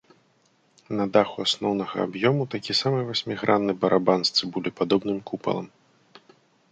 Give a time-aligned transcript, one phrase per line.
[0.99, 5.67] На даху асноўнага аб'ёму такі самы васьмігранны барабан з цыбулепадобным купалам.